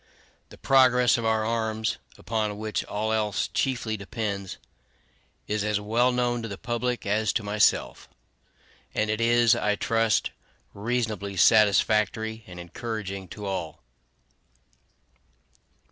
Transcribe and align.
The 0.49 0.57
progress 0.57 1.15
of 1.19 1.25
our 1.25 1.45
arms, 1.45 1.99
upon 2.17 2.57
which 2.57 2.83
all 2.85 3.13
else 3.13 3.47
chiefly 3.47 3.95
depends, 3.95 4.57
is 5.47 5.63
as 5.63 5.79
well 5.79 6.11
known 6.11 6.41
to 6.41 6.47
the 6.47 6.57
public 6.57 7.05
as 7.05 7.31
to 7.33 7.43
myself; 7.43 8.09
and 8.95 9.11
it 9.11 9.21
is, 9.21 9.55
I 9.55 9.75
trust, 9.75 10.31
reasonably 10.73 11.37
satisfactory 11.37 12.43
and 12.47 12.59
encouraging 12.59 13.27
to 13.27 13.45
all. 13.45 13.83